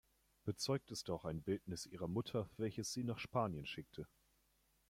[0.45, 4.07] Bezeugt ist auch ein Bildnis ihrer Mutter, welches sie nach Spanien schickte.